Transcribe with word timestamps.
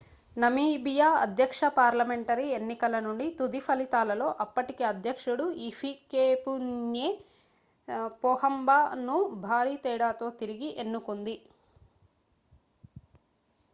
Namibia 0.37 1.07
అధ్యక్ష 1.23 1.59
parliamentary 1.75 2.45
ఎన్నికల 2.55 2.99
నుండి 2.99 3.27
తుది 3.37 3.59
ఫలితాలలో 3.65 4.27
అప్పటి 4.43 4.73
అధ్యక్షుడు 4.83 5.45
హిఫికెపున్యే 5.57 7.09
పోహంబా 8.23 8.79
ను 9.03 9.17
భారీ 9.45 9.75
తేడాతో 9.83 10.29
తిరిగి 10.41 10.71
ఎన్నుకుంది 10.77 11.35